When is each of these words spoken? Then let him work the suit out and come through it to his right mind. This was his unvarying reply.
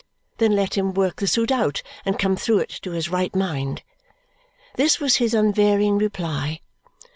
Then 0.39 0.55
let 0.55 0.75
him 0.79 0.95
work 0.95 1.17
the 1.17 1.27
suit 1.27 1.51
out 1.51 1.83
and 2.05 2.17
come 2.17 2.35
through 2.35 2.57
it 2.57 2.69
to 2.81 2.89
his 2.89 3.09
right 3.09 3.35
mind. 3.35 3.83
This 4.75 4.99
was 4.99 5.17
his 5.17 5.35
unvarying 5.35 5.99
reply. 5.99 6.61